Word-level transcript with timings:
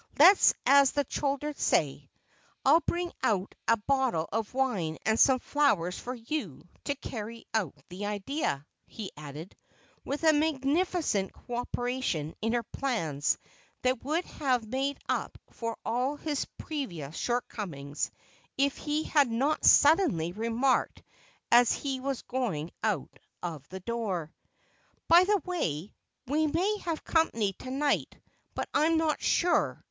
"Let's, 0.17 0.55
as 0.65 0.93
the 0.93 1.03
children 1.03 1.53
say. 1.55 2.09
I'll 2.65 2.79
bring 2.79 3.11
out 3.21 3.53
a 3.67 3.77
bottle 3.77 4.27
of 4.31 4.51
wine 4.51 4.97
and 5.05 5.19
some 5.19 5.37
flowers 5.37 5.99
for 5.99 6.15
you, 6.15 6.67
to 6.85 6.95
carry 6.95 7.45
out 7.53 7.75
the 7.89 8.07
idea," 8.07 8.65
he 8.87 9.11
added, 9.15 9.55
with 10.03 10.23
a 10.23 10.33
magnificent 10.33 11.33
cooperation 11.33 12.33
in 12.41 12.53
her 12.53 12.63
plans 12.63 13.37
that 13.83 14.03
would 14.03 14.25
have 14.25 14.65
made 14.67 14.97
up 15.07 15.37
for 15.51 15.77
all 15.85 16.15
his 16.15 16.45
previous 16.57 17.15
shortcomings 17.15 18.09
if 18.57 18.77
he 18.77 19.03
had 19.03 19.29
not 19.29 19.63
suddenly 19.63 20.31
remarked 20.31 21.03
as 21.51 21.73
he 21.73 21.99
was 21.99 22.23
going 22.23 22.71
out 22.83 23.19
of 23.43 23.67
the 23.69 23.81
door, 23.81 24.33
"By 25.07 25.25
the 25.25 25.43
way, 25.45 25.93
we 26.25 26.47
may 26.47 26.79
have 26.79 27.03
company 27.03 27.53
to 27.59 27.69
night, 27.69 28.19
but 28.55 28.67
I'm 28.73 28.97
not 28.97 29.21
sure. 29.21 29.79